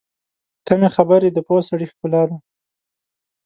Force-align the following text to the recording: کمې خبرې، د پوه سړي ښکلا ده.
کمې 0.67 0.89
خبرې، 0.95 1.29
د 1.33 1.37
پوه 1.47 1.61
سړي 1.69 1.85
ښکلا 1.91 2.21
ده. 2.29 2.37